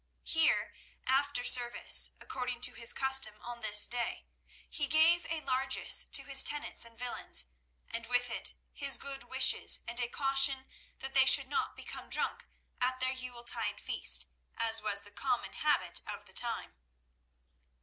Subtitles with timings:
[0.25, 0.73] Here,
[1.05, 4.25] after service, according to his custom on this day,
[4.67, 7.45] he gave a largesse to his tenants and villeins,
[7.87, 10.65] and with it his good wishes and a caution
[10.97, 12.47] that they should not become drunk
[12.81, 14.25] at their Yuletide feast,
[14.57, 16.73] as was the common habit of the time.